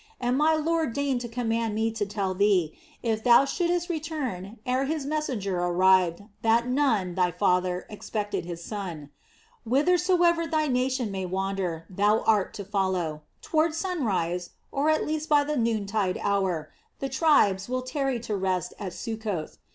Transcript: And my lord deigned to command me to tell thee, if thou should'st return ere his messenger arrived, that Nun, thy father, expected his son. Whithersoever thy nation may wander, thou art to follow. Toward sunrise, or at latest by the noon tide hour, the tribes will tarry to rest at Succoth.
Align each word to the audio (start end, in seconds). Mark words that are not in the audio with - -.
And 0.19 0.35
my 0.35 0.55
lord 0.55 0.93
deigned 0.93 1.21
to 1.21 1.27
command 1.27 1.75
me 1.75 1.91
to 1.91 2.07
tell 2.07 2.33
thee, 2.33 2.75
if 3.03 3.23
thou 3.23 3.45
should'st 3.45 3.87
return 3.87 4.57
ere 4.65 4.85
his 4.85 5.05
messenger 5.05 5.57
arrived, 5.59 6.23
that 6.41 6.67
Nun, 6.67 7.13
thy 7.13 7.29
father, 7.29 7.85
expected 7.87 8.43
his 8.43 8.63
son. 8.63 9.11
Whithersoever 9.63 10.47
thy 10.47 10.67
nation 10.69 11.11
may 11.11 11.27
wander, 11.27 11.85
thou 11.87 12.21
art 12.21 12.55
to 12.55 12.65
follow. 12.65 13.21
Toward 13.43 13.75
sunrise, 13.75 14.49
or 14.71 14.89
at 14.89 15.05
latest 15.05 15.29
by 15.29 15.43
the 15.43 15.55
noon 15.55 15.85
tide 15.85 16.17
hour, 16.23 16.71
the 16.97 17.07
tribes 17.07 17.69
will 17.69 17.83
tarry 17.83 18.19
to 18.21 18.35
rest 18.35 18.73
at 18.79 18.93
Succoth. 18.93 19.59